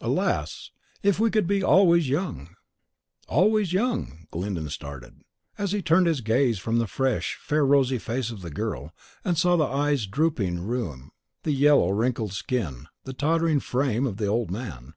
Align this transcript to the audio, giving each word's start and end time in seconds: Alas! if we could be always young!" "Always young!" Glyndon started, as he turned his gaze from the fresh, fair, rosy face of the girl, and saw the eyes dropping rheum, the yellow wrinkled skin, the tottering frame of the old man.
Alas! 0.00 0.70
if 1.02 1.20
we 1.20 1.30
could 1.30 1.46
be 1.46 1.62
always 1.62 2.08
young!" 2.08 2.56
"Always 3.28 3.74
young!" 3.74 4.26
Glyndon 4.30 4.70
started, 4.70 5.20
as 5.58 5.72
he 5.72 5.82
turned 5.82 6.06
his 6.06 6.22
gaze 6.22 6.58
from 6.58 6.78
the 6.78 6.86
fresh, 6.86 7.34
fair, 7.38 7.62
rosy 7.66 7.98
face 7.98 8.30
of 8.30 8.40
the 8.40 8.48
girl, 8.48 8.94
and 9.22 9.36
saw 9.36 9.54
the 9.54 9.64
eyes 9.66 10.06
dropping 10.06 10.60
rheum, 10.62 11.10
the 11.42 11.52
yellow 11.52 11.90
wrinkled 11.90 12.32
skin, 12.32 12.88
the 13.04 13.12
tottering 13.12 13.60
frame 13.60 14.06
of 14.06 14.16
the 14.16 14.24
old 14.28 14.50
man. 14.50 14.94